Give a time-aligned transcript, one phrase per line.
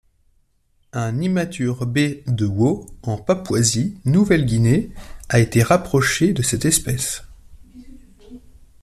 [0.93, 4.89] Un immature B de Wau en Papouasie-Nouvelle-Guinée
[5.29, 7.21] a été rapproché de cette espèce.